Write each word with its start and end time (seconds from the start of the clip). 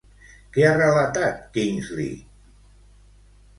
Què 0.55 0.63
ha 0.69 0.71
relatat, 0.77 1.45
Kingsley? 1.59 2.11